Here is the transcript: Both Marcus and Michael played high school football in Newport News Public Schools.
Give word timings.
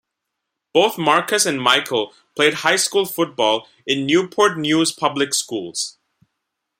Both 0.73 0.97
Marcus 0.97 1.45
and 1.45 1.61
Michael 1.61 2.11
played 2.35 2.55
high 2.55 2.77
school 2.77 3.05
football 3.05 3.67
in 3.85 4.07
Newport 4.07 4.57
News 4.57 4.91
Public 4.91 5.31
Schools. 5.31 5.99